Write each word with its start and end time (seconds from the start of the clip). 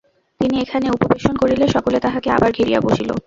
তিনি 0.39 0.55
এখানে 0.59 0.87
উপবেশন 0.89 1.33
করিলে 1.37 1.65
সকলে 1.67 1.97
তাঁহাকে 1.99 2.29
আবার 2.31 2.49
ঘিরিয়া 2.51 2.79
বসিল। 2.81 3.09